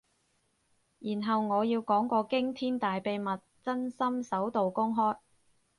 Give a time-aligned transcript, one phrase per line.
[0.97, 5.19] 然後我要講個驚天大秘密，真心首度公開